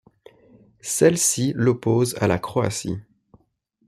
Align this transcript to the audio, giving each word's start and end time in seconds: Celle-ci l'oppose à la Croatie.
Celle-ci 0.79 1.53
l'oppose 1.55 2.15
à 2.19 2.25
la 2.25 2.39
Croatie. 2.39 2.97